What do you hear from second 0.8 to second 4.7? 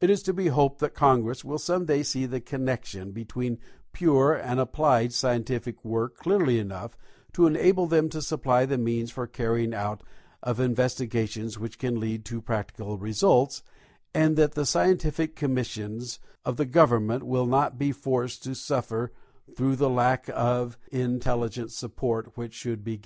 Congress will some day see the connection between pure and